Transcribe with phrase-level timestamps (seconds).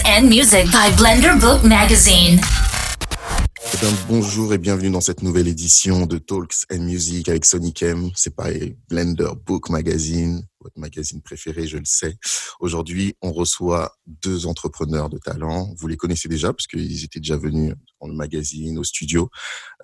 [0.00, 2.40] Talks and Music by Blender Book Magazine.
[3.82, 8.10] Eh bonjour et bienvenue dans cette nouvelle édition de Talks and Music avec Sonic M.
[8.14, 12.16] C'est pareil, Blender Book Magazine, votre magazine préféré, je le sais.
[12.60, 15.72] Aujourd'hui, on reçoit deux entrepreneurs de talent.
[15.78, 19.30] Vous les connaissez déjà parce qu'ils étaient déjà venus dans le magazine, au studio.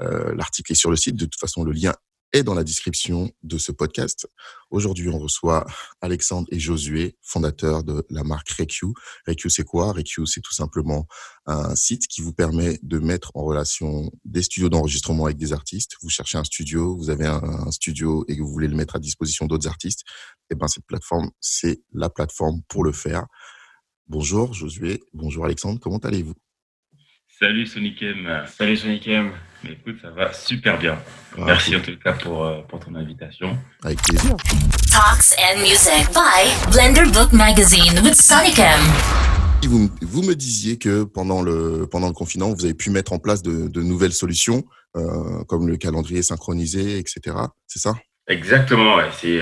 [0.00, 1.16] Euh, L'article est sur le site.
[1.16, 1.94] De toute façon, le lien
[2.36, 4.28] est dans la description de ce podcast.
[4.70, 5.64] Aujourd'hui, on reçoit
[6.02, 8.86] Alexandre et Josué, fondateurs de la marque Recu.
[9.26, 9.92] Recu, c'est quoi?
[9.92, 11.06] Recu, c'est tout simplement
[11.46, 15.92] un site qui vous permet de mettre en relation des studios d'enregistrement avec des artistes.
[16.02, 18.98] Vous cherchez un studio, vous avez un, studio et que vous voulez le mettre à
[18.98, 20.02] disposition d'autres artistes.
[20.50, 23.26] Et eh ben, cette plateforme, c'est la plateforme pour le faire.
[24.08, 26.34] Bonjour Josué, bonjour Alexandre, comment allez-vous?
[27.26, 28.46] Salut Sonikem.
[28.46, 28.76] Salut
[29.68, 30.96] Écoute, ça va super bien.
[31.36, 33.58] Ah, Merci en tout cas pour, euh, pour ton invitation.
[33.82, 34.36] Avec plaisir.
[34.90, 38.80] Talks and Music by Blender Book Magazine with Sonicam.
[39.64, 43.18] Vous, vous, me disiez que pendant le, pendant le confinement, vous avez pu mettre en
[43.18, 44.64] place de, de nouvelles solutions,
[44.96, 47.36] euh, comme le calendrier synchronisé, etc.
[47.66, 47.94] C'est ça?
[48.28, 49.08] Exactement, ouais.
[49.12, 49.40] c'est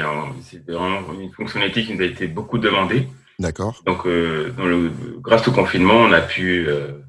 [0.66, 3.08] vraiment une fonctionnalité qui nous a été beaucoup demandée.
[3.38, 3.82] D'accord.
[3.84, 6.66] Donc, euh, dans le, grâce au confinement, on a pu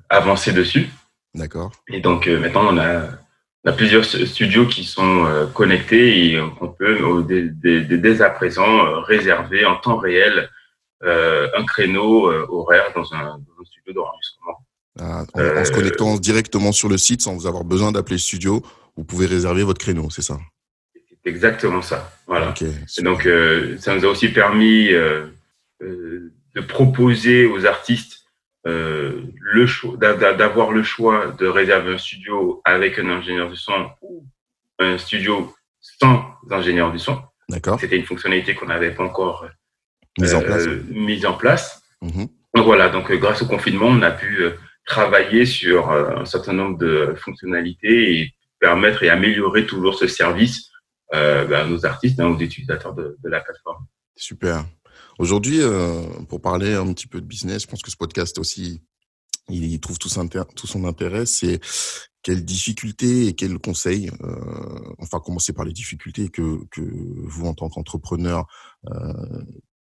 [0.09, 0.89] avancer dessus.
[1.35, 1.71] D'accord.
[1.89, 3.09] Et donc euh, maintenant, on a,
[3.65, 6.97] on a, plusieurs studios qui sont euh, connectés et on peut
[7.27, 10.49] dès, à présent euh, réserver en temps réel
[11.03, 14.65] un créneau horaire dans un, studio d'enregistrement.
[14.99, 18.63] Ah, en, se connectant directement sur le site sans vous avoir besoin d'appeler le studio,
[18.95, 20.39] vous pouvez réserver votre créneau, c'est ça?
[20.95, 22.11] C'est exactement ça.
[22.25, 22.55] Voilà.
[22.59, 23.29] et donc,
[23.77, 24.89] ça nous a aussi permis
[25.79, 28.24] de proposer aux artistes
[28.67, 33.91] euh, le choix, d'avoir le choix de réserver un studio avec un ingénieur du son
[34.01, 34.25] ou
[34.79, 37.21] un studio sans ingénieur du son.
[37.47, 37.79] D'accord.
[37.79, 39.47] C'était une fonctionnalité qu'on n'avait pas encore
[40.19, 40.65] mise en place.
[40.65, 41.83] Euh, mise en place.
[42.01, 42.27] Mhm.
[42.55, 44.45] Donc voilà, donc euh, grâce au confinement, on a pu
[44.85, 50.69] travailler sur un certain nombre de fonctionnalités et permettre et améliorer toujours ce service
[51.11, 53.85] ben, à nos artistes, hein, aux utilisateurs de, de la plateforme.
[54.15, 54.63] Super.
[55.17, 58.81] Aujourd'hui, euh, pour parler un petit peu de business, je pense que ce podcast aussi,
[59.47, 60.09] il trouve tout,
[60.55, 61.25] tout son intérêt.
[61.25, 61.61] C'est
[62.21, 67.53] quelles difficultés et quels conseils, euh, enfin commencer par les difficultés que, que vous, en
[67.53, 68.45] tant qu'entrepreneur
[68.91, 69.43] euh,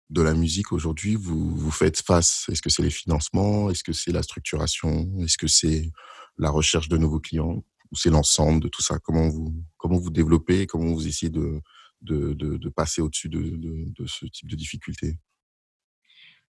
[0.08, 2.46] de la musique aujourd'hui, vous, vous faites face.
[2.50, 3.68] Est-ce que c'est les financements?
[3.70, 5.10] Est-ce que c'est la structuration?
[5.20, 5.90] Est-ce que c'est
[6.38, 7.62] la recherche de nouveaux clients?
[7.90, 8.98] Ou c'est l'ensemble de tout ça?
[8.98, 10.66] Comment vous, comment vous développez?
[10.66, 11.60] Comment vous essayez de,
[12.02, 15.16] de, de, passer au-dessus de, de, ce type de difficultés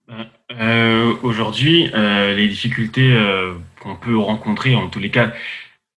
[0.08, 5.34] ben, euh, Aujourd'hui, euh, les difficultés euh, qu'on peut rencontrer, en tous les cas,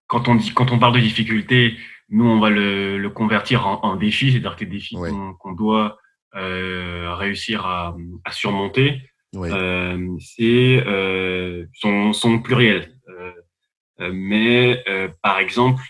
[0.06, 1.76] quand on, dit, quand on parle de difficultés,
[2.08, 4.96] nous, on va le, le convertir en, en défis, c'est-à-dire que des défis
[5.38, 5.98] qu'on doit
[6.34, 9.02] réussir à, à surmonter.
[9.32, 10.84] c'est
[11.74, 12.92] sont, sont pluriels.
[13.98, 14.84] mais
[15.22, 15.82] par exemple,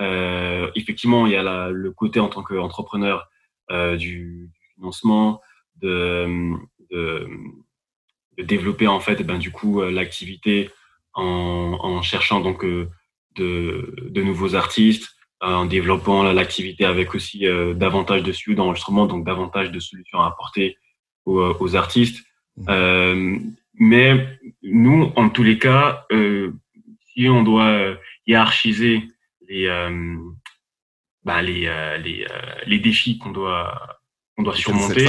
[0.00, 3.28] euh, effectivement, il y a le côté en tant qu'entrepreneur
[3.70, 5.40] euh, du, financement,
[5.80, 6.52] de,
[6.90, 7.28] de,
[8.38, 10.70] développer en fait, et ben, du coup, euh, l'activité
[11.14, 12.90] en, en, cherchant donc euh,
[13.36, 15.10] de, de, nouveaux artistes,
[15.40, 20.76] en développant l'activité avec aussi davantage de studios d'enregistrement, donc davantage de solutions à apporter
[21.24, 22.24] aux, aux artistes.
[22.58, 23.38] Mmh.
[23.74, 27.96] mais nous, en tous les cas, si on doit
[28.28, 29.02] hiérarchiser
[29.52, 30.16] les, euh,
[31.24, 34.00] bah, les, euh, les, euh, les, défis qu'on doit,
[34.36, 35.06] qu'on doit surmonter,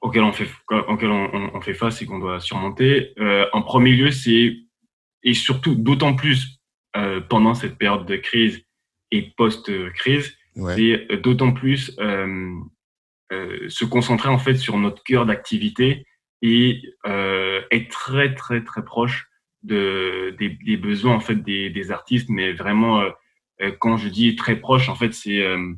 [0.00, 3.14] auxquels on fait, auxquels on, on, fait face et qu'on doit surmonter.
[3.52, 4.56] en premier lieu, c'est,
[5.22, 6.60] et surtout d'autant plus
[7.28, 8.62] pendant cette période de crise
[9.10, 10.36] et post-crise,
[10.76, 11.96] c'est d'autant plus
[13.30, 16.06] se concentrer en fait sur notre cœur d'activité
[16.42, 19.26] et être très très très proche
[19.62, 23.10] de, des, des, besoins en fait des, des artistes, mais vraiment euh,
[23.78, 25.72] quand je dis très proche, en fait, c'est euh,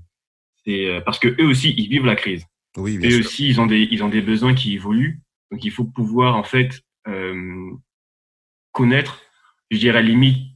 [0.69, 2.47] euh, parce que eux aussi, ils vivent la crise.
[2.77, 5.21] Oui, eux aussi, ils ont des ils ont des besoins qui évoluent.
[5.51, 6.83] Donc, il faut pouvoir en fait
[8.73, 9.23] connaître,
[9.71, 10.53] je dirais limite,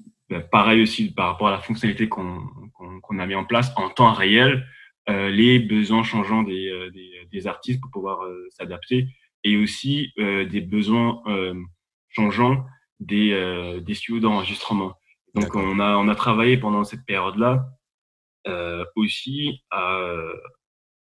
[0.51, 4.67] pareil aussi par rapport à la fonctionnalité qu'on a mis en place en temps réel,
[5.07, 8.19] les besoins changeants des, des, des artistes pour pouvoir
[8.51, 9.07] s'adapter
[9.45, 11.23] et aussi des besoins
[12.09, 12.67] changeants
[12.99, 14.95] des, des studios d'enregistrement.
[15.35, 17.69] Donc on a, on a travaillé pendant cette période-là
[18.47, 20.17] euh, aussi à,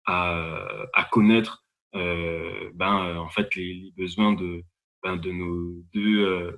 [0.06, 1.64] à, à connaître
[1.96, 4.64] euh, ben, en fait les, les besoins de,
[5.04, 6.52] ben, de nos deux euh,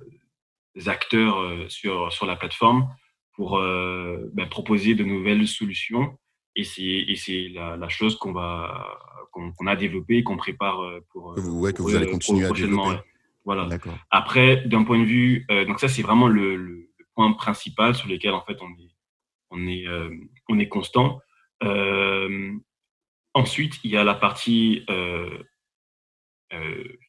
[0.86, 2.88] acteurs euh, sur, sur la plateforme
[3.34, 6.18] pour euh, ben, proposer de nouvelles solutions.
[6.54, 8.98] Et c'est, et c'est la, la chose qu'on va
[9.30, 10.78] qu'on, a développée et qu'on prépare
[11.10, 12.98] pour, ouais, que vous allez continuer à développer.
[13.46, 13.66] Voilà.
[14.10, 18.42] Après, d'un point de vue, donc ça c'est vraiment le, point principal sur lequel en
[18.42, 18.94] fait on est,
[19.50, 19.86] on est,
[20.48, 21.20] on est constant.
[23.34, 24.86] ensuite, il y a la partie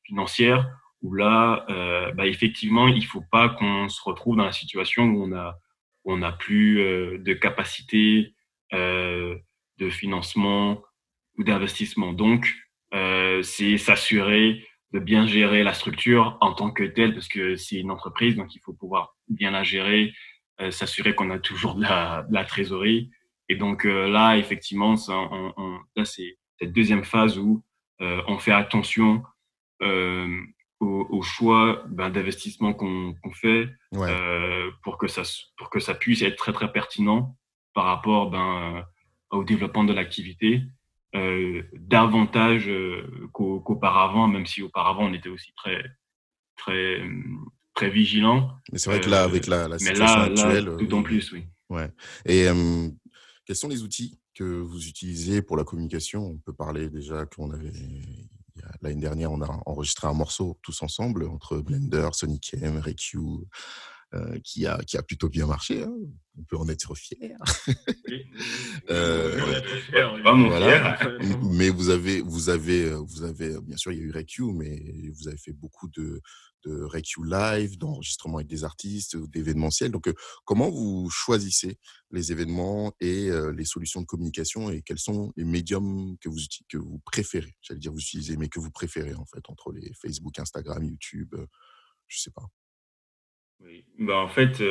[0.04, 0.70] financière
[1.02, 1.66] où là,
[2.16, 5.58] bah, effectivement, il faut pas qu'on se retrouve dans la situation où on a,
[6.06, 6.78] on n'a plus
[7.20, 8.34] de capacité
[8.72, 10.82] de financement
[11.38, 12.14] ou d'investissement.
[12.14, 12.54] Donc,
[12.92, 17.92] c'est s'assurer de bien gérer la structure en tant que telle, parce que c'est une
[17.92, 20.14] entreprise, donc il faut pouvoir bien la gérer,
[20.70, 23.10] s'assurer qu'on a toujours de la, trésorerie.
[23.50, 27.64] Et donc là, effectivement, ça, on, là, c'est cette deuxième phase où
[28.00, 29.24] on fait attention
[30.84, 35.24] au, choix ben, d'investissement qu'on fait euh, pour, que ça,
[35.58, 37.36] pour que ça puisse être très très pertinent
[37.74, 38.86] par rapport ben,
[39.32, 40.83] au développement de l'activité, euh,
[41.74, 45.84] davantage euh, qu'auparavant, même si auparavant on était aussi très
[46.58, 47.02] très
[47.74, 48.52] très vigilant.
[48.72, 51.46] Mais c'est vrai que là, avec la, la situation actuelle, tout en plus, oui.
[51.70, 51.90] Ouais.
[52.26, 52.48] Et
[53.46, 56.26] quels sont les outils que vous utilisez pour la communication?
[56.26, 57.72] On peut parler déjà qu'on avait
[58.82, 63.18] L'année dernière, on a enregistré un morceau tous ensemble entre Blender, Sonic M, REQ,
[64.14, 65.84] euh, qui, a, qui a plutôt bien marché.
[65.84, 65.94] Hein.
[66.38, 67.38] On peut en être fier.
[68.90, 69.62] euh,
[71.44, 75.12] Mais vous avez, vous avez, vous avez, bien sûr, il y a eu REQ, mais
[75.14, 76.22] vous avez fait beaucoup de,
[76.66, 79.92] de REQ Live, d'enregistrement avec des artistes, d'événementiels.
[79.92, 80.14] Donc, euh,
[80.46, 81.78] comment vous choisissez
[82.12, 86.40] les événements et euh, les solutions de communication et quels sont les médiums que vous,
[86.70, 87.56] que vous préférez?
[87.62, 91.36] J'allais dire vous utilisez, mais que vous préférez en fait entre les Facebook, Instagram, YouTube,
[92.08, 92.48] je sais pas.
[93.64, 93.86] Oui.
[94.00, 94.62] Bah, en fait,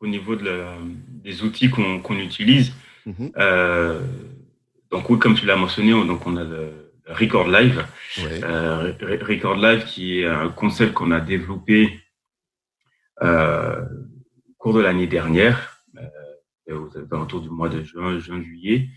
[0.00, 0.76] au niveau de la,
[1.08, 2.74] des outils qu'on utilise,
[3.06, 3.28] mmh
[4.90, 7.84] donc oui, comme tu l'as mentionné, donc on a le, Record Live.
[8.18, 12.00] Euh, Record Live qui est un concept qu'on a développé
[13.22, 15.84] euh, au cours de l'année dernière,
[16.68, 18.88] euh, aux alentours du mois de juin, juin juillet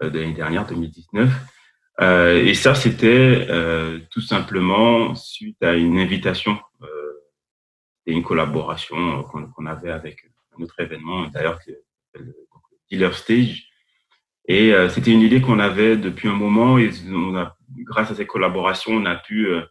[0.00, 1.30] de l'année dernière, 2019.
[2.00, 3.46] et ça, c'était
[4.10, 6.58] tout simplement suite à une invitation
[8.06, 10.24] et une collaboration qu'on avait avec
[10.58, 11.58] un autre événement, d'ailleurs,
[12.14, 12.34] le
[12.90, 13.70] Dealer Stage,
[14.50, 18.16] et euh, c'était une idée qu'on avait depuis un moment et on a, grâce à
[18.16, 19.62] ces collaborations, on a pu euh,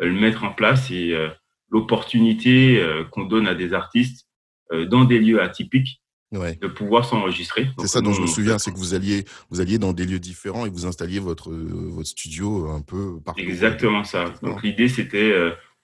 [0.00, 1.28] le mettre en place et euh,
[1.70, 4.28] l'opportunité qu'on donne à des artistes
[4.70, 6.02] dans des lieux atypiques
[6.32, 7.68] de pouvoir s'enregistrer.
[7.80, 10.20] C'est ça dont je me souviens, c'est que vous alliez, vous alliez dans des lieux
[10.20, 13.40] différents et vous installiez votre, votre studio un peu partout.
[13.40, 14.26] Exactement ça.
[14.42, 15.32] Donc l'idée, c'était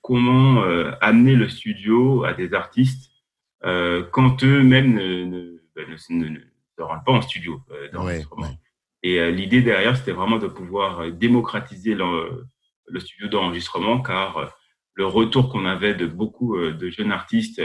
[0.02, 0.62] comment
[1.00, 3.10] amener le studio à des artistes
[3.62, 5.60] quand eux-mêmes ne, ne,
[6.10, 6.40] ne,
[6.80, 7.88] ne rentre pas en studio euh,
[9.02, 12.46] Et euh, l'idée derrière, c'était vraiment de pouvoir euh, démocratiser le,
[12.86, 14.52] le studio d'enregistrement, car
[14.94, 17.62] le retour qu'on avait de beaucoup de jeunes artistes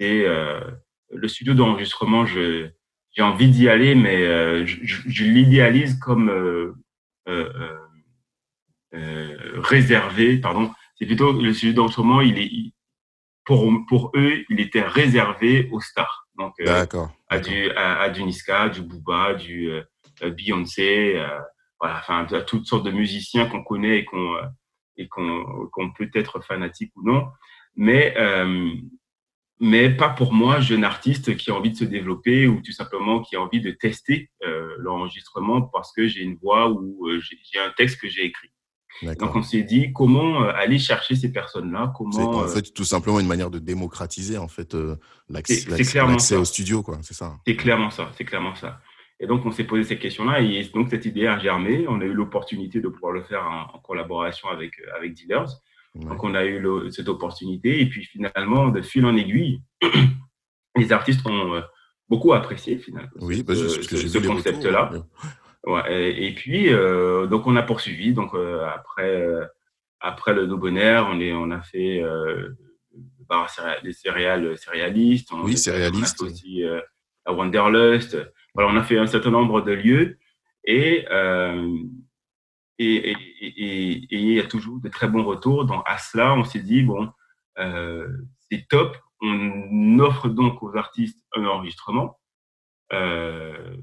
[0.00, 2.72] et le studio d'enregistrement, j'ai
[3.20, 6.74] envie d'y aller, mais je, je, l'idéalise comme
[8.90, 10.72] réservé, pardon.
[10.98, 12.72] C'est plutôt le studio d'enregistrement, il est
[13.44, 16.28] pour pour eux, il était réservé aux stars.
[16.38, 16.86] Donc, euh,
[17.28, 19.82] à, du, à, du Niska, du Booba, du euh,
[20.22, 21.20] euh, Beyoncé,
[21.80, 24.36] voilà, enfin, à toutes sortes de musiciens qu'on connaît et qu'on
[24.96, 27.26] et qu'on peut être fanatique ou non.
[27.76, 28.14] Mais
[29.60, 33.20] mais pas pour moi, jeune artiste qui a envie de se développer ou tout simplement
[33.20, 34.30] qui a envie de tester
[34.78, 38.50] l'enregistrement parce que j'ai une voix ou j'ai un texte que j'ai écrit.
[39.02, 42.16] Donc on s'est dit comment euh, aller chercher ces personnes-là, comment.
[42.16, 44.96] en euh, fait tout simplement une manière de démocratiser en fait euh,
[45.28, 46.98] l'accès au studio, quoi.
[47.02, 47.36] C'est ça.
[47.46, 48.10] C'est clairement ça.
[48.16, 48.80] C'est clairement ça.
[49.20, 51.86] Et donc on s'est posé ces questions-là et donc cette idée a germé.
[51.88, 55.48] On a eu l'opportunité de pouvoir le faire en, collaboration avec avec Dealers.
[55.94, 59.60] Donc on a eu cette opportunité et puis finalement de fil en aiguille,
[60.76, 61.60] les artistes ont
[62.08, 63.10] beaucoup apprécié finalement.
[63.20, 64.92] Oui, bah, ce, ce concept-là.
[65.66, 68.12] Ouais, et, puis, euh, donc, on a poursuivi.
[68.12, 69.44] Donc, euh, après, euh,
[70.00, 72.02] après le No Bonheur, on, est, on a fait
[73.28, 73.50] bar
[73.82, 75.32] les céréales céréalistes.
[75.32, 76.22] On, oui, céréalistes.
[76.22, 76.62] On a fait aussi
[77.26, 78.16] la Wanderlust.
[78.54, 80.18] Voilà, on a fait un certain nombre de lieux.
[80.64, 81.04] Et,
[82.78, 85.64] et, et, il y a toujours de très bons retours.
[85.64, 87.10] Donc, à cela, on s'est dit, bon,
[87.56, 88.96] c'est top.
[89.20, 92.18] On offre donc aux artistes un enregistrement.
[92.92, 93.76] Euh,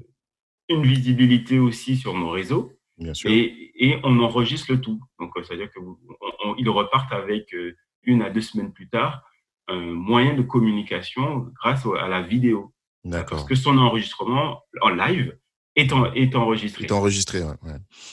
[0.68, 2.72] une visibilité aussi sur nos réseaux.
[2.98, 3.30] Bien sûr.
[3.30, 5.00] Et, et on enregistre le tout.
[5.18, 9.22] Donc, c'est-à-dire qu'ils repartent avec euh, une à deux semaines plus tard
[9.68, 12.72] un moyen de communication grâce à la vidéo.
[13.04, 13.38] D'accord.
[13.38, 15.36] Parce que son enregistrement en live
[15.76, 16.84] est, enregistré.
[16.84, 17.54] Est enregistré, ouais.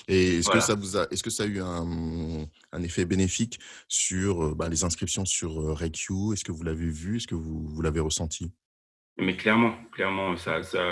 [0.08, 3.60] Et est-ce que ça vous a, est-ce que ça a eu un, un effet bénéfique
[3.88, 7.18] sur bah, les inscriptions sur REQ Est-ce que vous l'avez vu?
[7.18, 8.52] Est-ce que vous, vous l'avez ressenti?
[9.18, 10.84] Mais clairement, clairement, ça, ça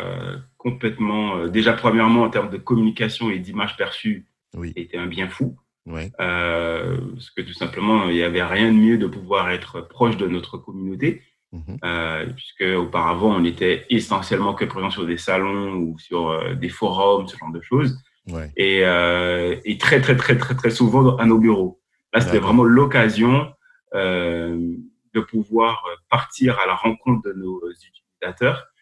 [0.58, 1.48] complètement.
[1.48, 4.74] déjà, premièrement, en termes de communication et d'image perçue, oui.
[4.76, 5.58] était un bien fou.
[5.86, 6.12] Ouais.
[6.20, 10.18] Euh, parce que tout simplement, il n'y avait rien de mieux de pouvoir être proche
[10.18, 15.74] de notre communauté, mmh euh, puisque auparavant, on était essentiellement que présent sur des salons
[15.74, 17.98] ou sur euh, des forums, ce genre de choses,
[18.30, 18.52] ouais.
[18.56, 21.82] et, euh, et, très, très, très, très, très souvent à nos bureaux.
[22.14, 23.52] Là, c'était vraiment l'occasion
[23.96, 24.76] euh,
[25.14, 27.62] de pouvoir partir à la rencontre de nos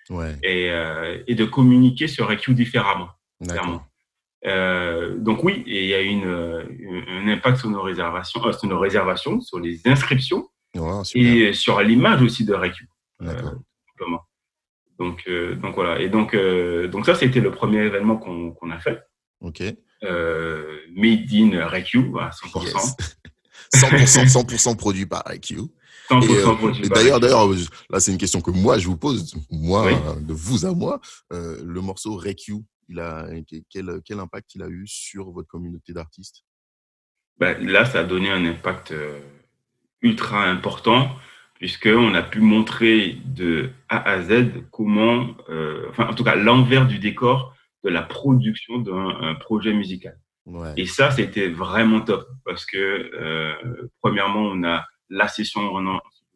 [0.10, 0.36] ouais.
[0.44, 0.72] et,
[1.28, 3.10] et de communiquer sur EQ différemment.
[3.48, 3.84] Clairement.
[4.46, 8.80] Euh, donc oui, il y a une, un impact sur nos réservations, euh, sur nos
[8.80, 10.50] réservations, sur les inscriptions
[11.14, 12.54] et sur l'image aussi de.
[12.54, 13.42] Euh,
[14.98, 16.00] donc, euh, donc voilà.
[16.00, 19.00] Et donc, euh, donc ça, c'était le premier événement qu'on a fait.
[19.42, 19.62] Ok.
[20.02, 22.96] made in Recu à 100%.
[23.74, 25.60] 100%, 100% produit par Recu.
[26.10, 27.48] 100% produit D'ailleurs, d'ailleurs,
[27.90, 31.00] là, c'est une question que moi je vous pose, moi, de vous à moi.
[31.32, 32.56] le morceau Recu,
[32.90, 33.28] il a,
[33.70, 36.44] quel, quel impact il a eu sur votre communauté d'artistes?
[37.40, 39.20] Ben, Là, ça a donné un impact euh,
[40.02, 41.16] ultra important
[41.56, 46.88] puisqu'on a pu montrer de A à Z comment, euh, enfin en tout cas l'envers
[46.88, 50.18] du décor de la production d'un projet musical.
[50.46, 50.74] Ouais.
[50.78, 55.62] Et ça, c'était vraiment top parce que euh, premièrement, on a la session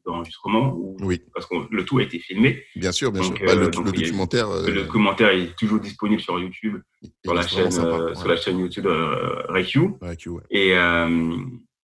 [0.05, 1.21] d'enregistrement oui.
[1.33, 2.63] parce que le tout a été filmé.
[2.75, 3.33] Bien sûr, bien sûr.
[3.45, 4.49] Bah, le, euh, le, documentaire.
[4.49, 6.81] Euh, le documentaire est toujours disponible sur YouTube,
[7.23, 9.79] sur la chaîne, euh, sur la chaîne YouTube euh, RQ.
[10.01, 10.17] ouais.
[10.49, 10.73] Et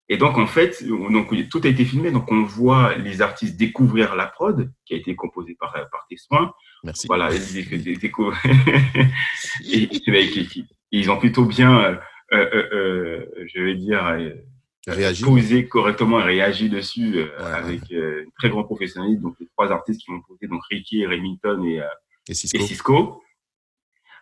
[0.08, 4.14] et donc en fait, donc tout a été filmé, donc on voit les artistes découvrir
[4.14, 6.52] la prod qui a été composée par par tes soins.
[6.84, 7.08] Merci.
[7.08, 7.40] Voilà, et,
[10.92, 11.98] ils ont plutôt bien,
[12.30, 14.16] je vais dire
[14.92, 15.24] réagi.
[15.24, 19.22] posé correctement et réagi dessus euh, avec euh, très grand professionnalisme.
[19.22, 21.86] Donc, les trois artistes qui m'ont posé, donc Ricky, Remington et, euh,
[22.28, 22.58] et Cisco.
[22.58, 23.22] Et Cisco.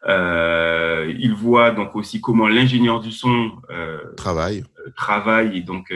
[0.07, 3.53] Euh, il voit donc aussi comment l'ingénieur du son
[4.19, 4.63] travaille,
[4.97, 5.95] travaille et donc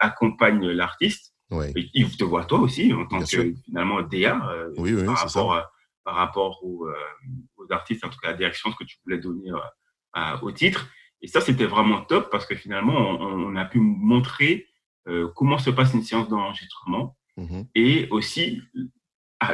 [0.00, 1.34] accompagne l'artiste.
[1.50, 1.72] Ouais.
[1.94, 4.38] il te voit toi aussi en tant que finalement DA
[4.76, 5.70] oui, oui, par, rapport, ça.
[6.04, 6.86] par rapport aux,
[7.56, 9.50] aux, artistes, en tout cas la direction, ce que tu voulais donner
[10.42, 10.90] au titre.
[11.22, 14.66] Et ça, c'était vraiment top parce que finalement, on, on a pu montrer
[15.08, 18.62] euh, comment se passe une séance d'enregistrement mmh et aussi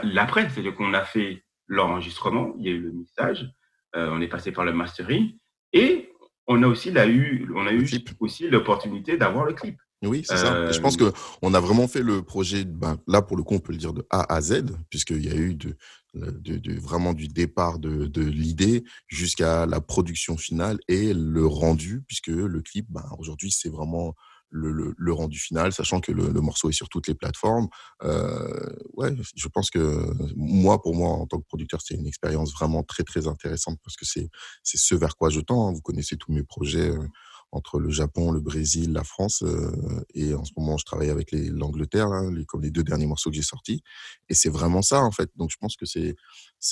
[0.03, 3.51] l'après, c'est-à-dire qu'on a fait l'enregistrement, il y a eu le mixage,
[3.95, 5.37] euh, on est passé par le mastering
[5.73, 6.11] et
[6.47, 7.87] on a aussi, là, eu, on a eu
[8.21, 9.79] aussi l'opportunité d'avoir le clip.
[10.07, 10.71] Oui, c'est ça.
[10.71, 13.61] Je pense euh, qu'on a vraiment fait le projet, ben, là pour le coup, on
[13.61, 15.77] peut le dire de A à Z, puisqu'il y a eu de,
[16.15, 22.03] de, de, vraiment du départ de, de l'idée jusqu'à la production finale et le rendu,
[22.07, 24.15] puisque le clip, ben, aujourd'hui, c'est vraiment
[24.55, 27.69] le, le, le, rendu final, sachant que le, le, morceau est sur toutes les plateformes.
[28.05, 32.53] Euh, ouais, je pense que moi, pour moi, en tant que producteur, c'est une expérience
[32.53, 34.31] vraiment très, très intéressante parce que c'est
[34.63, 35.69] ce vers quoi je tends.
[35.69, 35.73] Hein.
[35.73, 37.09] Vous connaissez tous mes projets euh,
[37.55, 39.43] entre le Japon, le Brésil, la France.
[39.43, 39.71] Euh,
[40.15, 42.09] et en ce moment, je travaille avec l'Angleterre,
[42.49, 43.83] comme les deux derniers morceaux que j'ai sortis.
[44.29, 45.31] Et c'est vraiment ça, en fait.
[45.37, 46.15] Donc, je pense que c'est,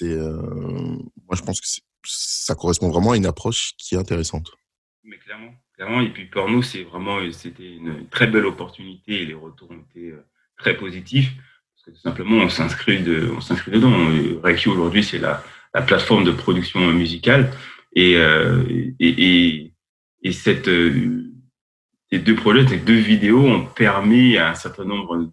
[0.02, 0.42] euh,
[1.26, 1.66] moi, je pense que
[2.04, 4.50] ça correspond vraiment à une approche qui est intéressante.
[5.04, 6.00] Mais clairement, clairement.
[6.00, 9.82] Et puis pour nous, c'est vraiment, c'était une très belle opportunité et les retours ont
[9.90, 10.24] été euh,
[10.58, 11.32] très positifs.
[11.74, 14.40] Parce que tout simplement, on s'inscrit dedans.
[14.42, 15.42] Reiki aujourd'hui, c'est la,
[15.74, 17.52] la plateforme de production musicale.
[17.98, 18.64] Euh,
[19.00, 19.71] et, et
[20.22, 21.30] et cette, euh,
[22.10, 25.30] ces deux projets, ces deux vidéos ont permis à un certain nombre de,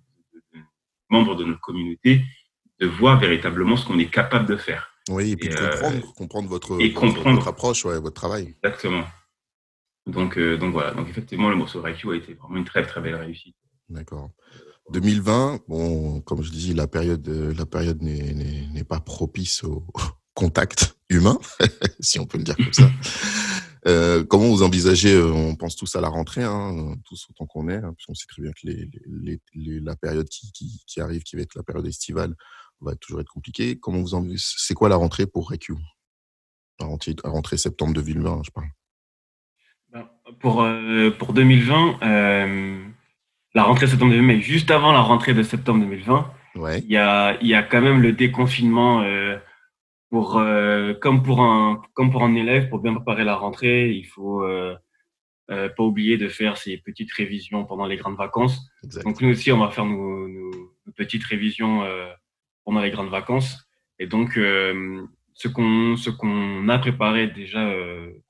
[1.09, 2.23] membres de notre communauté
[2.79, 4.89] de voir véritablement ce qu'on est capable de faire.
[5.09, 7.35] Oui, et puis de comprendre, euh, comprendre votre, et votre, comprendre.
[7.35, 8.55] votre approche, ouais, votre travail.
[8.63, 9.03] Exactement.
[10.05, 10.91] Donc, euh, donc voilà.
[10.91, 13.55] Donc effectivement, le morceau Reiki a été vraiment une très très belle réussite.
[13.89, 14.29] D'accord.
[14.91, 19.85] 2020, bon, comme je dis, la période, la période n'est pas propice au
[20.33, 21.37] contact humain,
[21.99, 22.89] si on peut le dire comme ça.
[23.87, 27.69] Euh, comment vous envisagez, euh, on pense tous à la rentrée, hein, tous autant qu'on
[27.69, 30.83] est, hein, parce qu'on sait très bien que les, les, les, la période qui, qui,
[30.85, 32.35] qui, arrive, qui va être la période estivale,
[32.81, 33.77] va toujours être compliquée.
[33.77, 35.75] Comment vous envisagez C'est quoi la rentrée pour REQ
[36.79, 38.67] la rentrée, la rentrée septembre 2020, je parle.
[39.91, 40.07] Ben,
[40.39, 42.85] pour, euh, pour 2020, euh,
[43.53, 46.79] la rentrée septembre 2020, mais juste avant la rentrée de septembre 2020, ouais.
[46.79, 49.03] il, y a, il y a quand même le déconfinement
[50.09, 54.05] pour euh, comme pour un comme pour un élève pour bien préparer la rentrée, il
[54.05, 54.75] faut euh,
[55.51, 58.69] euh, pas oublier de faire ses petites révisions pendant les grandes vacances.
[58.83, 59.03] Exact.
[59.03, 62.07] Donc nous aussi, on va faire nos, nos, nos petites révisions euh,
[62.65, 63.67] pendant les grandes vacances.
[63.97, 65.01] Et donc, euh,
[65.33, 67.67] ce qu'on ce qu'on a préparé déjà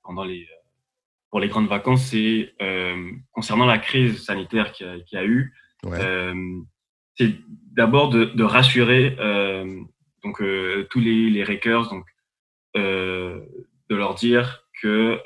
[0.01, 0.47] pendant les
[1.29, 2.53] pour les grandes vacances, c'est
[3.31, 5.53] concernant la crise sanitaire qu'il y, a eu.
[7.15, 7.35] c'est
[7.73, 9.17] d'abord de, de, rassurer
[10.29, 10.41] donc
[10.89, 12.05] tous les, les Rakers, donc
[12.75, 15.19] de leur dire que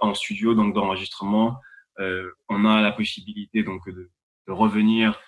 [0.00, 1.60] en studio, donc d'enregistrement,
[1.98, 4.10] on a la possibilité donc de,
[4.46, 5.18] de revenir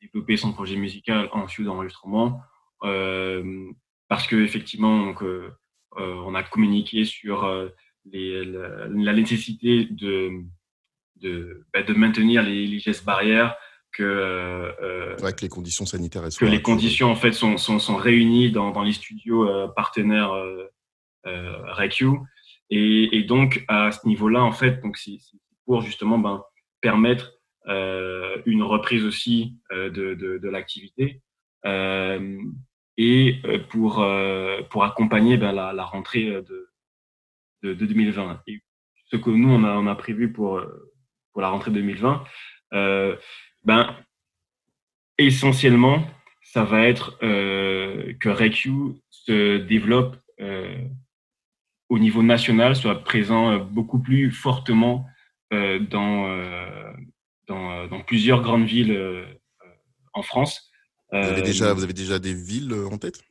[0.00, 2.40] développer son projet musical en studio d'enregistrement
[2.84, 3.70] euh,
[4.08, 5.50] parce que effectivement donc, euh,
[5.98, 7.44] euh, on a communiqué sur
[8.12, 10.42] la, nécessité de
[11.16, 13.54] de, bah, de maintenir les, les, gestes barrières
[13.92, 17.96] que, euh, ouais, que les conditions sanitaires que les conditions en fait sont, sont, sont
[17.96, 20.68] réunies dans, dans les studios euh, partenaires euh,
[21.24, 22.08] RECU
[22.70, 25.18] et, et, donc à ce niveau-là en fait donc c'est
[25.66, 26.42] pour justement ben,
[26.80, 27.32] permettre
[27.68, 31.22] euh, une reprise aussi euh, de, de, de l'activité
[31.64, 32.38] euh,
[32.98, 34.04] et pour,
[34.68, 36.68] pour accompagner ben, la, la, rentrée de,
[37.62, 38.42] de, de, 2020.
[38.48, 38.60] Et
[39.06, 40.62] ce que nous, on a, on a prévu pour,
[41.32, 42.22] pour la rentrée 2020,
[43.64, 43.94] ben,
[45.18, 46.04] essentiellement,
[46.42, 50.76] ça va être euh, que RECU se développe euh,
[51.88, 55.06] au niveau national, soit présent beaucoup plus fortement
[55.52, 56.26] euh, dans,
[57.46, 59.24] dans, dans, plusieurs grandes villes euh,
[60.14, 60.70] en France.
[61.12, 63.22] Vous avez, déjà, vous avez déjà des villes en tête?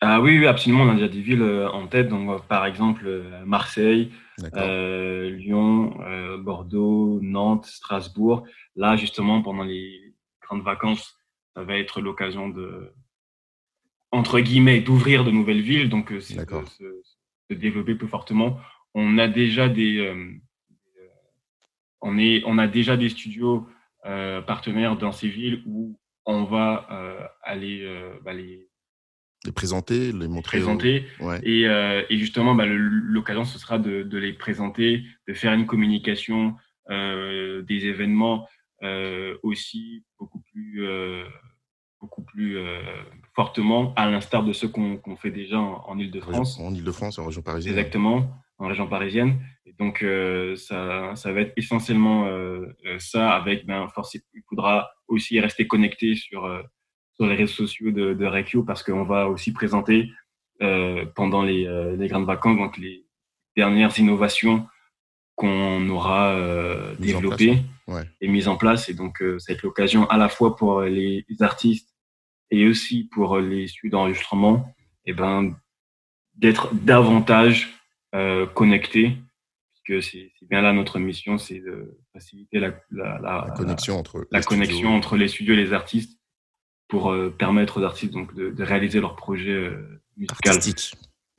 [0.00, 0.84] Ah oui, oui, absolument.
[0.84, 2.08] On a déjà des villes en tête.
[2.08, 4.12] Donc, par exemple, Marseille,
[4.54, 8.44] euh, Lyon, euh, Bordeaux, Nantes, Strasbourg.
[8.76, 11.18] Là, justement, pendant les grandes vacances,
[11.54, 12.92] ça va être l'occasion de,
[14.12, 15.88] entre guillemets, d'ouvrir de nouvelles villes.
[15.88, 17.02] Donc, c'est de,
[17.50, 18.58] de, développer plus fortement.
[18.94, 20.14] On a déjà des,
[22.00, 23.66] on, est, on a déjà des studios
[24.04, 28.68] euh, partenaires dans ces villes où on va euh, aller euh, bah, les,
[29.44, 30.58] les, présenter, les montrer.
[30.58, 31.06] Présenter.
[31.20, 31.40] Ouais.
[31.42, 36.54] Et, et, justement, bah, l'occasion, ce sera de, de, les présenter, de faire une communication
[36.88, 38.46] des événements
[39.42, 40.86] aussi beaucoup plus,
[42.00, 42.58] beaucoup plus
[43.34, 46.60] fortement, à l'instar de ce qu'on qu fait déjà en, en Ile-de-France.
[46.60, 47.76] En Ile-de-France, en région parisienne.
[47.76, 49.38] Exactement en région parisienne.
[49.66, 54.42] Et donc, euh, ça, ça va être essentiellement euh, euh ça avec, ben, forcément, il
[54.48, 56.62] faudra aussi rester connecté sur, euh,
[57.14, 60.10] sur les réseaux sociaux de, de Reikio parce qu'on va aussi présenter
[60.62, 61.66] euh, pendant les,
[61.98, 63.04] les, grandes vacances donc les
[63.56, 64.66] dernières innovations
[65.36, 66.36] qu'on aura
[66.98, 68.02] développées ouais.
[68.20, 68.88] et mises en place.
[68.88, 71.94] Et donc, ça va être l'occasion à la fois pour les artistes
[72.50, 75.54] et aussi pour les studios d'enregistrement et ben,
[76.34, 77.74] d'être davantage
[78.14, 79.16] euh, connectés,
[79.84, 84.26] puisque c'est bien là notre mission, c'est de faciliter la, la, la, la connexion, entre,
[84.30, 86.18] la les connexion entre les studios et les artistes
[86.88, 90.36] pour euh, permettre aux artistes donc, de, de réaliser leurs projets euh, musicaux.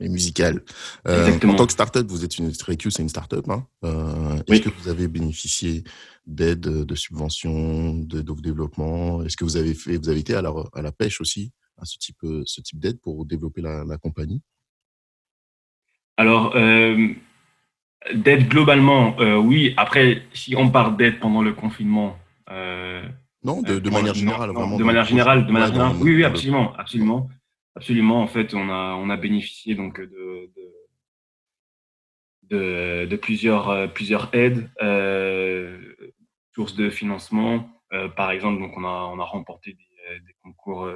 [0.00, 0.62] et musical.
[1.06, 3.48] Euh, en tant que startup, vous êtes une Recu, c'est une startup.
[3.48, 5.84] Hein euh, Est-ce que vous avez bénéficié
[6.26, 9.22] d'aide, de subventions, de, de développement?
[9.24, 11.84] Est-ce que vous avez fait, vous avez été à la, à la pêche aussi à
[11.84, 14.42] ce type, ce type d'aide pour développer la, la compagnie?
[16.16, 17.14] Alors, euh,
[18.12, 19.74] d'aide globalement, euh, oui.
[19.76, 22.16] Après, si on parle d'aide pendant le confinement.
[22.50, 23.02] Euh,
[23.44, 24.76] non, de, de manière générale, non, vraiment.
[24.76, 25.96] De manière générale, de manière générale.
[26.00, 27.28] oui, oui, absolument, absolument,
[27.78, 28.20] absolument.
[28.20, 30.50] En fait, on a, on a bénéficié donc de,
[33.06, 35.94] de, plusieurs, euh, plusieurs aides, euh,
[36.54, 37.70] sources de financement.
[37.92, 40.90] Euh, par exemple, donc on a, on a remporté des concours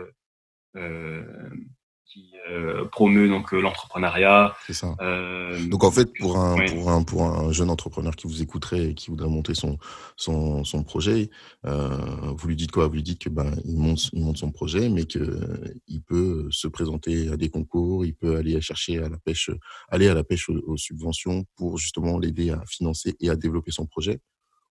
[2.13, 4.55] qui euh, promeut donc l'entrepreneuriat.
[4.67, 4.95] C'est ça.
[5.01, 8.91] Euh, donc en fait, pour un, pour un pour un jeune entrepreneur qui vous écouterait
[8.91, 9.79] et qui voudrait monter son
[10.17, 11.31] son, son projet,
[11.65, 11.89] euh,
[12.37, 12.87] vous lui dites quoi?
[12.87, 15.41] Vous lui dites que ben il monte il monte son projet, mais que
[15.87, 19.51] il peut se présenter à des concours, il peut aller chercher à la pêche,
[19.89, 23.71] aller à la pêche aux, aux subventions pour justement l'aider à financer et à développer
[23.71, 24.21] son projet?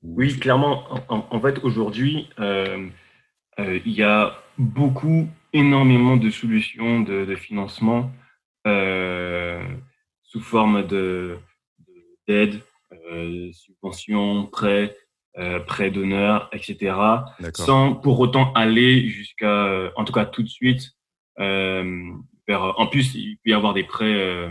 [0.03, 0.85] Oui, clairement.
[1.09, 2.88] En, en fait, aujourd'hui, euh,
[3.59, 8.10] euh, il y a beaucoup, énormément de solutions de, de financement
[8.66, 9.62] euh,
[10.22, 11.38] sous forme de
[12.26, 12.60] d'aide,
[13.10, 14.96] euh, subventions, prêts,
[15.38, 16.96] euh, prêts d'honneur, etc.
[17.54, 20.92] Sans pour autant aller jusqu'à, en tout cas tout de suite,
[21.38, 22.10] euh,
[22.48, 22.78] vers.
[22.80, 24.48] En plus, il peut y avoir des prêts euh,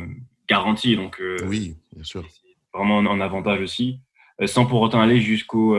[0.48, 2.24] garantis, donc oui, bien sûr.
[2.30, 4.00] C'est vraiment un, un avantage aussi,
[4.46, 5.78] sans pour autant aller jusqu'au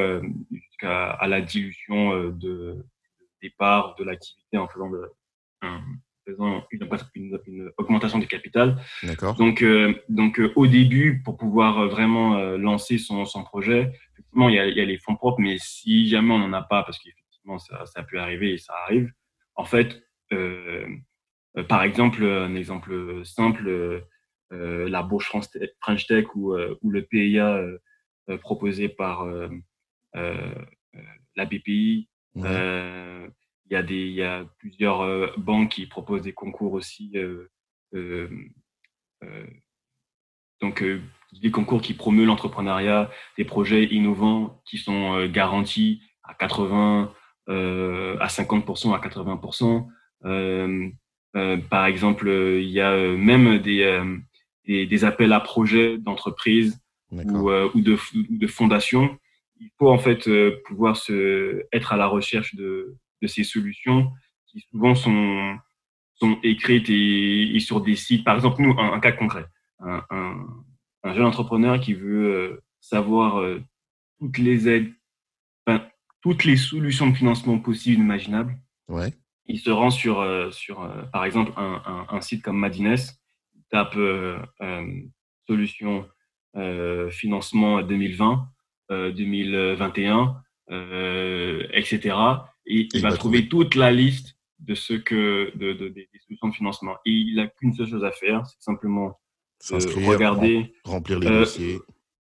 [0.50, 2.84] jusqu'à à la dilution de
[3.44, 5.10] départ de l'activité en faisant, de,
[5.62, 5.80] en
[6.26, 8.76] faisant une, une, une, augmentation du capital.
[9.38, 14.48] Donc, euh, donc euh, au début, pour pouvoir euh, vraiment lancer son, son projet, effectivement,
[14.48, 16.62] il y, a, il y, a, les fonds propres, mais si jamais on n'en a
[16.62, 19.12] pas, parce qu'effectivement, ça, ça peut arriver et ça arrive,
[19.56, 20.02] en fait,
[21.68, 24.02] par exemple, un exemple simple,
[24.50, 27.60] la bourse French Tech ou, ou le PIA
[28.40, 29.24] proposé par
[30.14, 32.08] la BPI.
[32.36, 37.12] Il y a des, il y a plusieurs banques qui proposent des concours aussi.
[40.60, 40.84] donc,
[41.42, 47.12] des concours qui promeuvent l'entrepreneuriat, des projets innovants qui sont garantis à 80,
[47.48, 49.88] à 50%, à 80%.
[51.36, 54.02] Euh, par exemple, il y a même des,
[54.66, 57.98] des, des appels à projets d'entreprises ou, ou, de,
[58.30, 59.18] de fondations
[59.60, 64.10] il faut en fait euh, pouvoir se, être à la recherche de, de ces solutions
[64.46, 65.56] qui souvent sont,
[66.14, 68.24] sont écrites et, sur des sites.
[68.24, 69.46] Par exemple, nous, un, cas concret,
[69.80, 70.46] un, un,
[71.02, 73.62] un, jeune entrepreneur qui veut euh, savoir euh,
[74.18, 74.92] toutes les aides,
[75.66, 75.86] enfin,
[76.20, 78.58] toutes les solutions de financement possibles, imaginables.
[78.88, 79.12] Ouais.
[79.46, 82.96] Il se rend sur, sur par exemple, un, un, site comme Madines,
[83.54, 83.94] il tape
[85.46, 86.08] solution
[87.10, 88.48] financement 2020
[88.90, 90.36] 2021,
[91.72, 92.16] etc.
[92.66, 96.54] Et, il va, trouver toute la liste de ce que de, de, des solutions de
[96.54, 96.96] financement.
[97.04, 99.18] Et il n'a qu'une seule chose à faire, c'est simplement
[99.70, 101.78] de regarder, remplir les dossiers.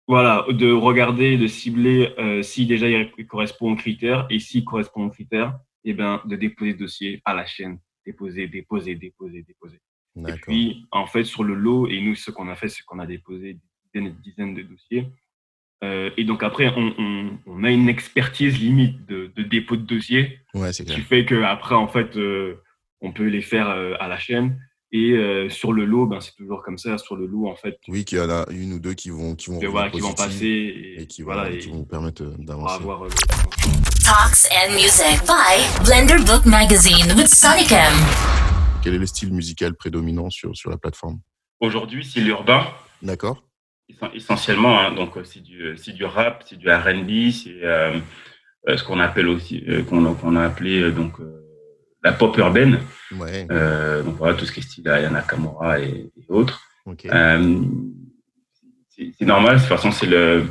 [0.07, 5.07] Voilà, de regarder, de cibler euh, si déjà il correspond aux critères et s'il correspond
[5.07, 9.43] aux critères, et eh ben de déposer le dossier à la chaîne, déposer, déposer, déposer,
[9.43, 9.81] déposer.
[10.17, 12.99] Et puis en fait sur le lot, et nous ce qu'on a fait, c'est qu'on
[12.99, 13.61] a déposé des
[13.93, 15.09] dizaines et des dizaines de dossiers
[15.85, 21.01] euh, et donc après, on, a une expertise limite de, dépôt de dossier, ouais, qui
[21.01, 22.63] fait qu'après, en fait, euh,
[23.01, 24.59] on peut les faire euh, à la chaîne.
[24.97, 25.19] Et
[25.51, 26.99] sur le lot, ben, c'est toujours comme ça.
[26.99, 27.81] Sur le lot, en fait.
[27.89, 30.95] Oui, qu'il y en a une ou deux qui vont, qui vont, qui vont passer
[30.99, 32.79] et, qui, voilà, et qui vont permettre d'avancer.
[34.05, 37.93] Talks and Music by Blender Book Magazine with Sonicam.
[38.85, 41.19] Quel est le style musical prédominant sur, sur la plateforme?
[41.59, 42.65] Aujourd'hui, c'est l'urbain.
[43.03, 43.43] D'accord
[44.15, 44.81] essentiellement.
[44.81, 47.99] Hein, donc, c'est du, c'est du rap, c'est du R&B, c'est euh,
[48.69, 51.15] euh, ce qu'on appelle aussi, euh, qu'on, qu'on a appelé donc
[52.03, 52.81] la pop urbaine.
[53.13, 53.45] Ouais.
[54.03, 56.61] donc voilà, tout ce qui est style Ayana Kamura et, et autres.
[56.87, 57.09] Okay.
[58.91, 59.57] c'est, c'est normal.
[59.57, 60.45] De toute façon, c'est le,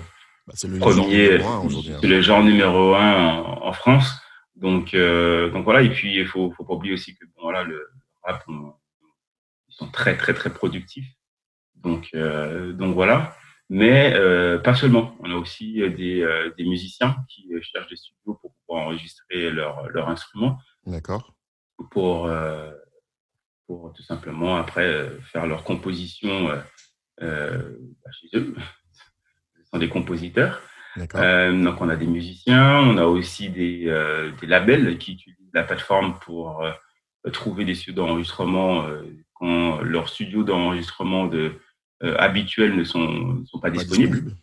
[0.47, 1.61] bah, c'est le premier, hein.
[2.01, 4.11] c'est le genre numéro un en, en France.
[4.55, 5.81] Donc, donc voilà.
[5.81, 7.87] Et puis, il faut, faut pas oublier aussi que bon, voilà, le
[8.23, 11.07] rap, ils sont très, très, très productifs.
[11.83, 13.35] Donc, euh, donc voilà.
[13.69, 15.15] Mais euh, pas seulement.
[15.19, 19.89] On a aussi des, euh, des musiciens qui cherchent des studios pour pouvoir enregistrer leurs
[19.89, 20.57] leur instruments.
[20.85, 21.33] D'accord.
[21.91, 22.29] Pour,
[23.67, 26.45] pour tout simplement après faire leur composition
[27.19, 28.55] bah, chez eux.
[29.57, 30.61] Ce sont des compositeurs.
[31.15, 35.37] Euh, donc on a des musiciens, on a aussi des, euh, des labels qui utilisent
[35.53, 36.71] la plateforme pour euh,
[37.31, 38.85] trouver des studios d'enregistrement
[39.33, 41.53] quand leur studio d'enregistrement de
[42.01, 44.35] habituels ne sont, sont pas, disponibles.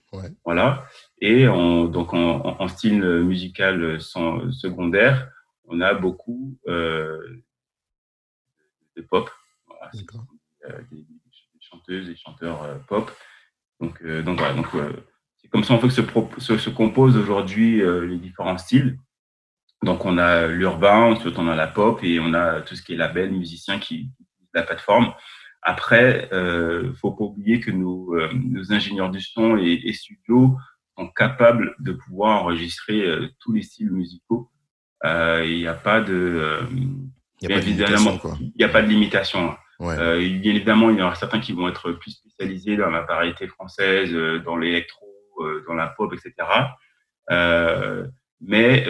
[0.45, 0.87] Voilà.
[1.21, 5.31] Et en, donc en, en, style musical sans, secondaire,
[5.71, 7.43] on a beaucoup euh,
[8.97, 9.31] de pop.
[9.67, 9.91] Voilà,
[10.67, 13.11] euh, des, des, chanteuses et chanteurs euh, pop.
[13.81, 14.55] Donc, euh, donc voilà.
[14.55, 14.67] Donc
[15.39, 16.03] c'est comme ça en fait que se,
[16.39, 18.99] se, se composent aujourd'hui les différents styles.
[19.83, 22.93] Donc on a l'urbain, ensuite on a la pop et on a tout ce qui
[22.93, 24.11] est label, musicien qui
[24.53, 25.15] la plateforme.
[25.63, 30.57] Après, euh, faut pas oublier que nos, euh, nos ingénieurs du son et, et, studios
[30.97, 34.51] sont capables de pouvoir enregistrer euh, tous les styles musicaux.
[35.05, 38.21] Euh, il n'y a pas de, il n'y a, pas de limitation.
[38.41, 39.57] Il n'y a pas de limitation.
[39.79, 39.97] Ouais.
[40.29, 43.47] bien évidemment, il y en aura certains qui vont être plus spécialisés dans la variété
[43.47, 44.13] française,
[44.45, 45.07] dans l'électro,
[45.67, 46.47] dans la pop, etc.
[48.43, 48.85] mais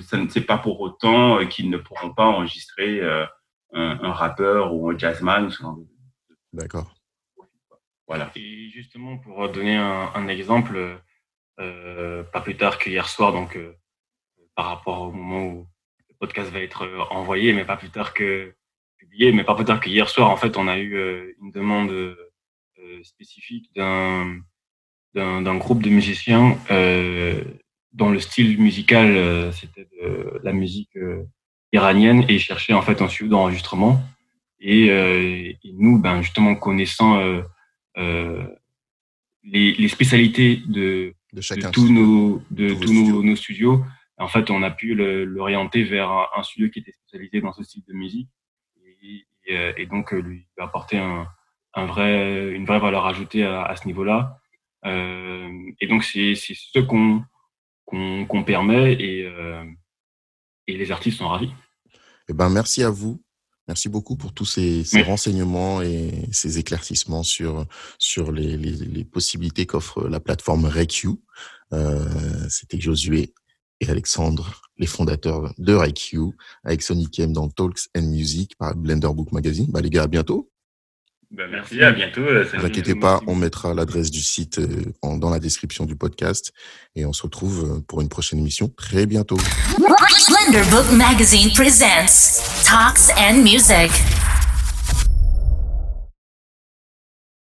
[0.00, 4.90] ça ne c'est pas pour autant qu'ils ne pourront pas enregistrer un, un, rappeur ou
[4.90, 5.84] un jazzman ce genre de
[6.52, 6.94] D'accord.
[8.06, 8.30] Voilà.
[8.36, 11.00] Et justement, pour donner un, un exemple,
[11.60, 13.76] euh, pas plus tard qu'hier soir, donc euh,
[14.54, 15.68] par rapport au moment où
[16.08, 18.54] le podcast va être envoyé, mais pas plus tard que
[18.98, 21.90] publié, mais pas plus tard qu'hier soir, en fait, on a eu euh, une demande
[21.90, 22.16] euh,
[23.02, 24.40] spécifique d'un
[25.14, 27.42] d'un groupe de musiciens euh,
[27.92, 30.96] dont le style musical c'était de la musique
[31.72, 34.00] iranienne et cherchait en fait un studio d'enregistrement
[34.60, 37.42] et, euh, et, nous, ben, justement, connaissant euh,
[37.96, 38.46] euh,
[39.44, 43.84] les, les, spécialités de, de, chacun de tous, nos, de tous nos, nos, studios,
[44.18, 47.84] en fait, on a pu l'orienter vers un, studio qui était spécialisé dans ce style
[47.86, 48.28] de musique
[49.02, 51.26] et, et, et donc lui apporter un,
[51.74, 54.40] un, vrai, une vraie valeur ajoutée à, à ce niveau-là.
[54.84, 57.22] Et donc, c'est ce qu'on
[57.88, 59.64] qu'on qu permet et, euh,
[60.66, 61.50] et les artistes sont ravis.
[62.28, 63.22] Eh ben, merci à vous
[63.68, 67.66] Merci beaucoup pour tous ces, renseignements et ces éclaircissements sur,
[67.98, 71.08] sur les, les, possibilités qu'offre la plateforme REQ.
[71.74, 72.08] Euh,
[72.48, 73.34] C'était Josué
[73.80, 76.32] et Alexandre, les fondateurs de REQ,
[76.64, 79.66] avec Sonic M dans Talks and Music par Blender Book Magazine.
[79.68, 80.50] Bah, les gars, à bientôt.
[81.30, 82.22] Bah, merci, à bientôt.
[82.22, 86.52] Ne vous inquiétez pas, on mettra l'adresse du site euh, dans la description du podcast
[86.96, 89.38] et on se retrouve euh, pour une prochaine émission très bientôt.
[90.28, 93.90] Blender Book Magazine presents Talks and Music.